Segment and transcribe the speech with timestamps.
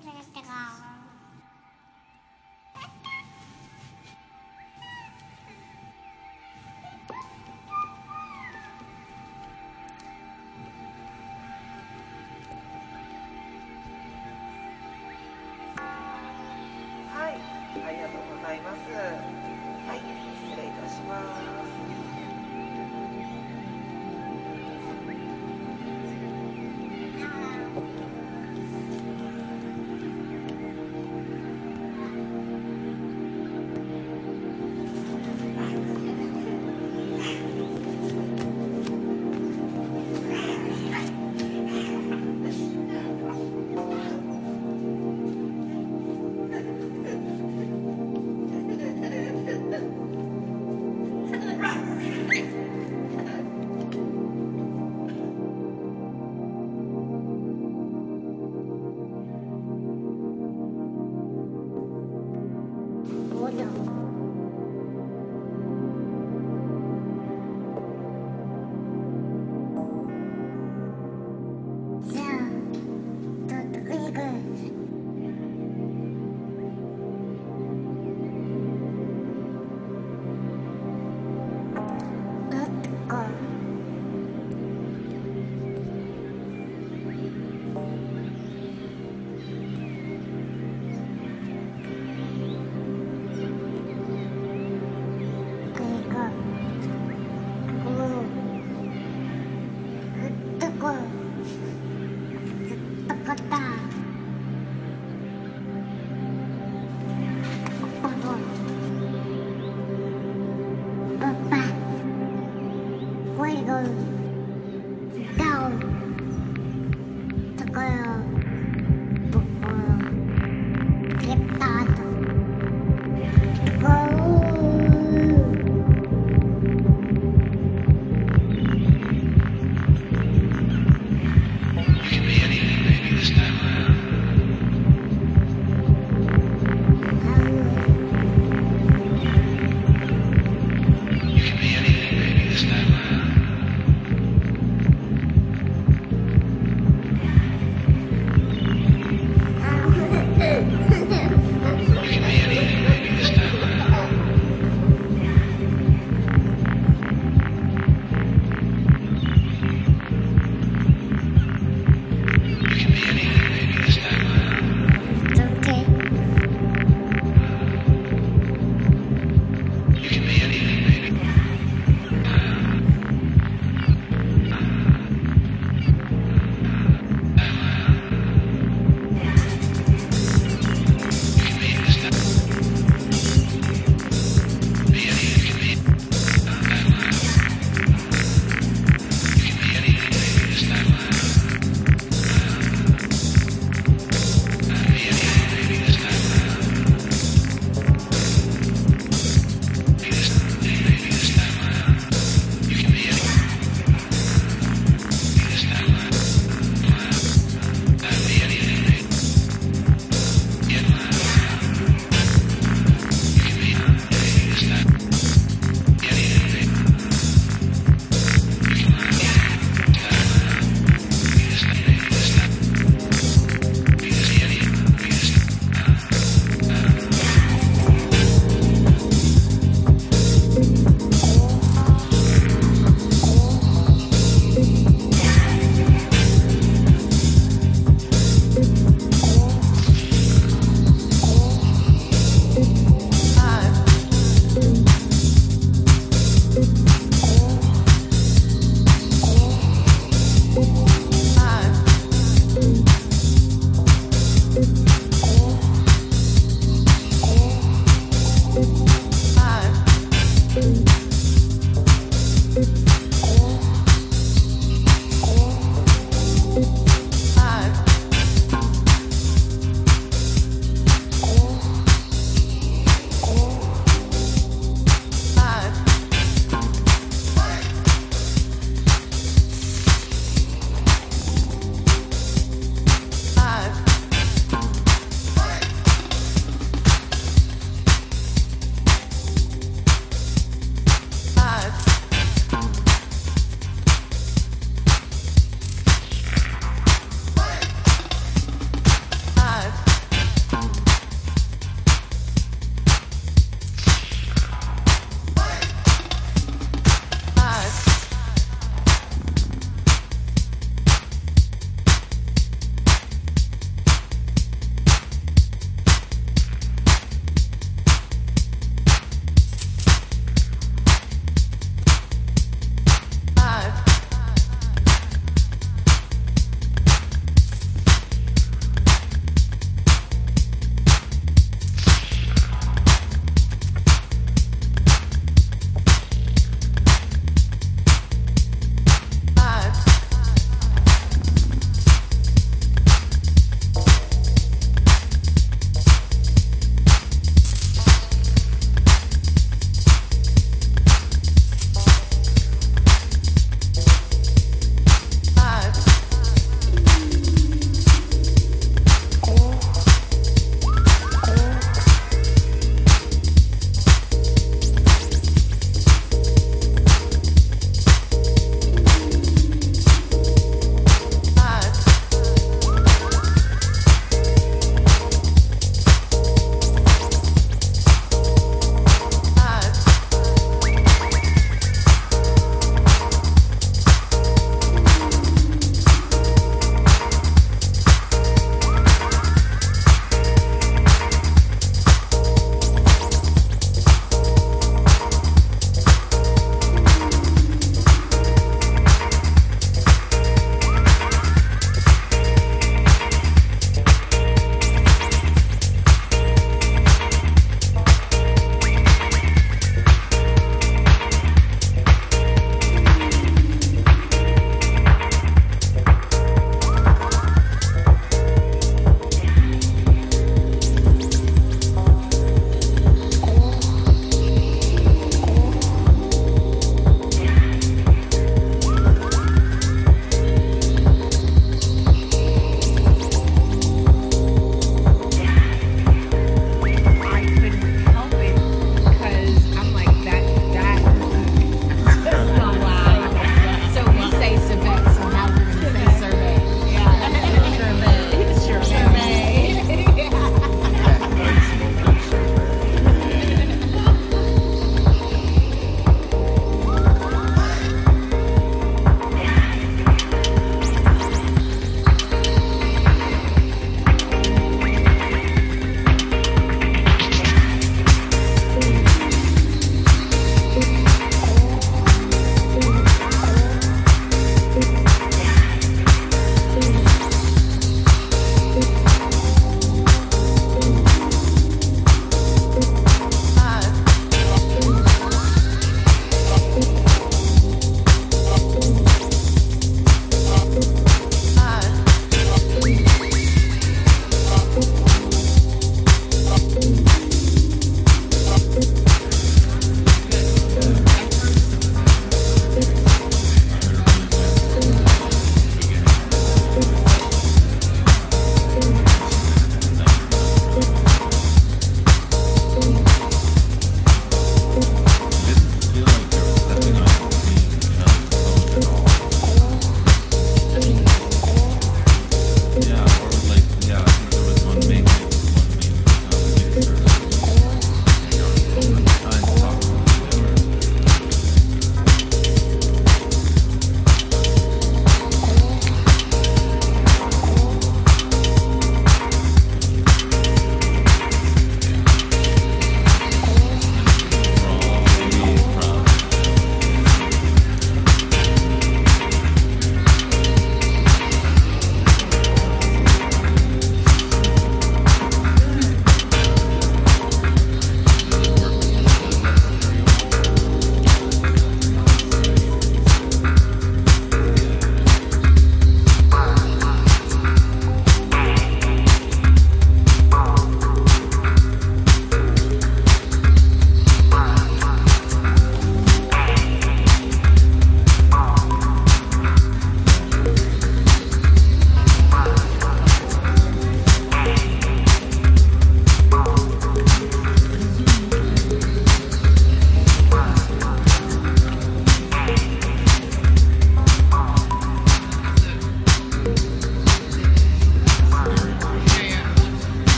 [0.00, 0.06] は
[17.28, 17.36] い、
[17.84, 18.78] ありがとうございます。
[18.90, 21.59] はい、失礼いたします。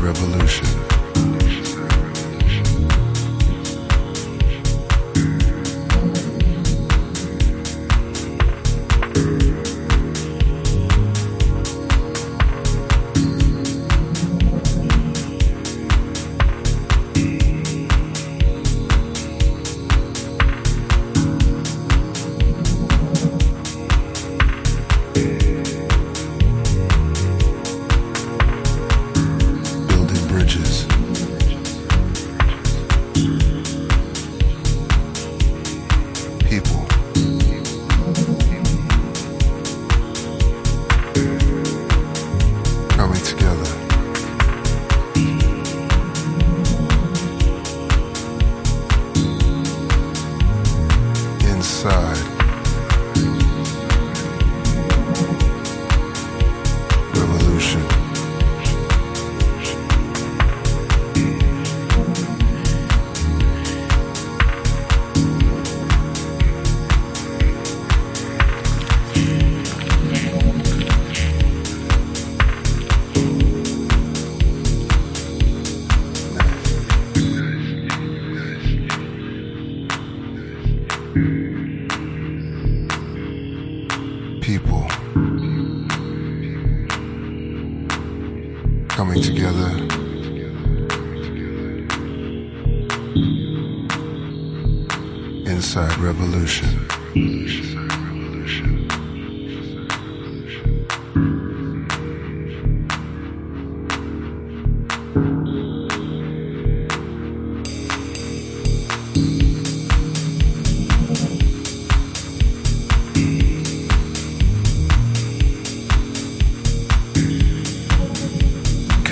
[0.00, 0.87] Revolution.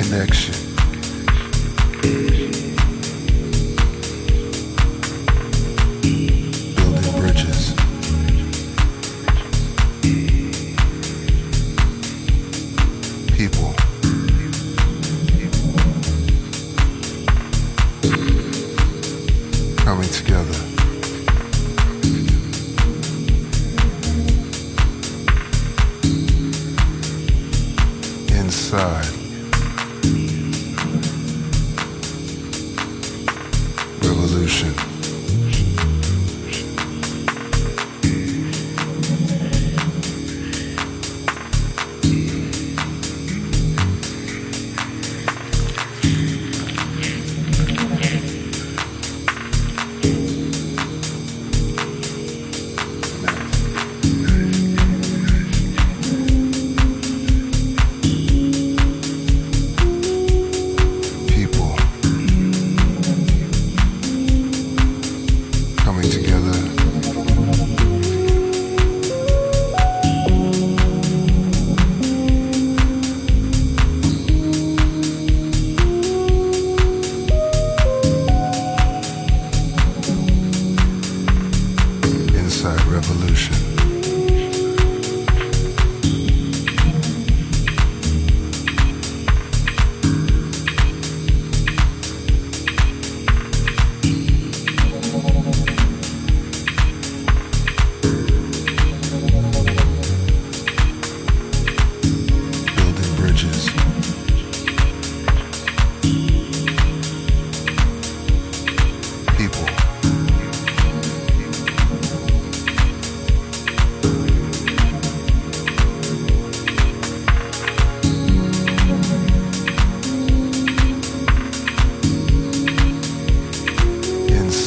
[0.09, 0.66] Connection.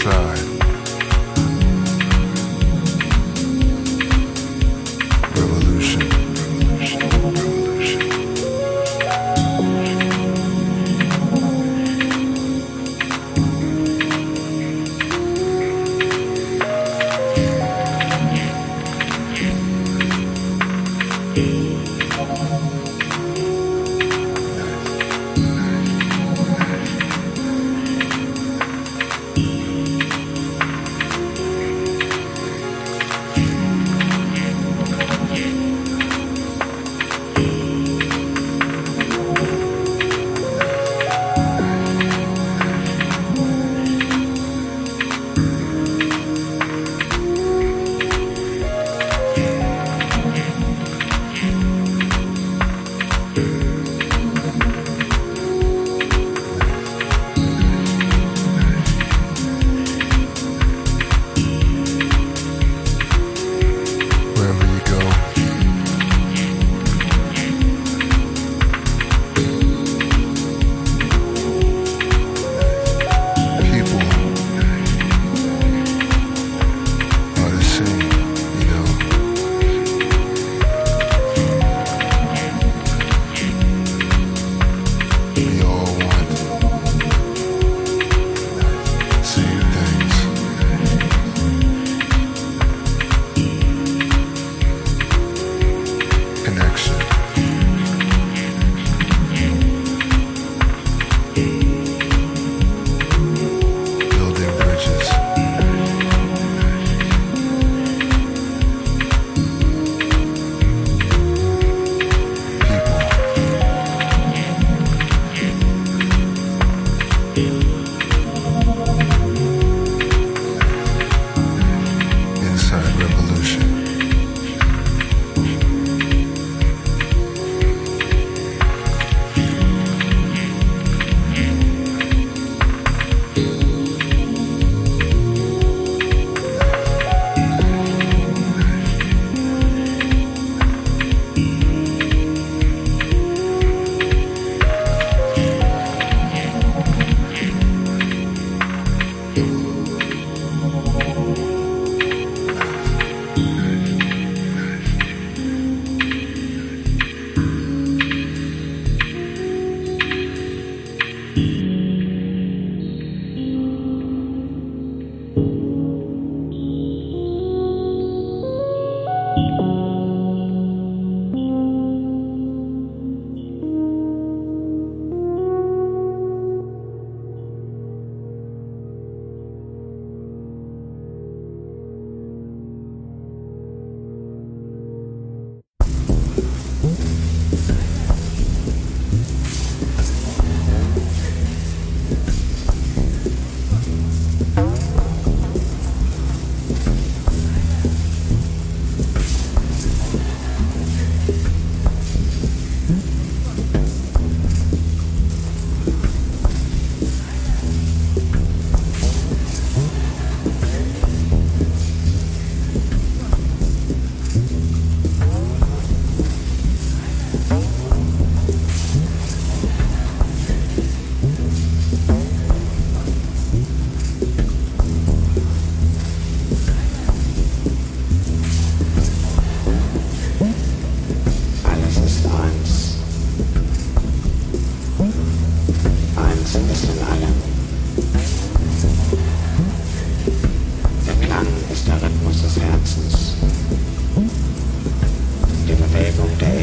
[0.09, 0.48] side.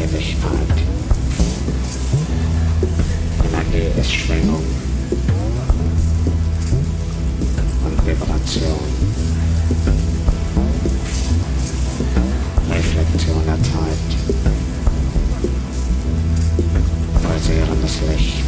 [0.07, 0.77] Ewigkeit.
[3.39, 4.63] Energie ist Schwingung
[7.85, 8.79] und Vibration.
[12.69, 14.07] Reflexion der Zeit.
[17.23, 18.43] Pulsierendes Licht.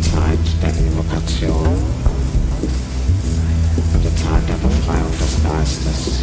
[0.00, 1.76] Zeit der Invokation,
[4.02, 6.22] die Zeit der Befreiung des Geistes.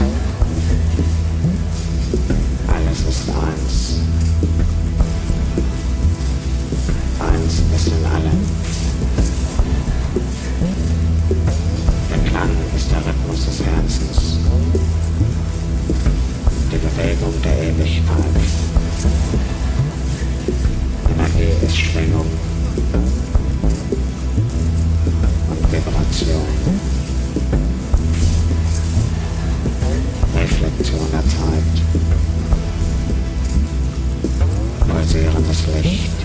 [2.67, 3.99] Alles ist eins.
[7.19, 8.39] Eins ist in allem.
[12.09, 14.37] Der Klang ist der Rhythmus des Herzens.
[16.71, 18.25] Die Bewegung der Ewigkeit.
[21.13, 22.25] Energie ist Schwingung
[30.35, 31.75] Reflexion der Zeit.
[34.87, 36.24] Pulsierendes Licht.